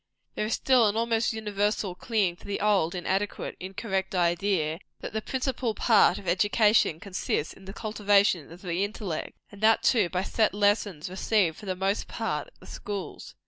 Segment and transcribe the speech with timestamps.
[0.33, 5.21] There is still an almost universal clinging to the old, inadequate, incorrect idea, that the
[5.21, 10.23] principal part of education consists in the cultivation of the intellect; and that, too, by
[10.23, 13.35] set lessons; received, for the most part, at the schools.